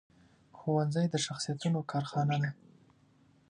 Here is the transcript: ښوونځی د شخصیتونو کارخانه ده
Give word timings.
ښوونځی 0.57 1.05
د 1.09 1.15
شخصیتونو 1.25 1.79
کارخانه 1.91 2.35
ده 2.43 2.51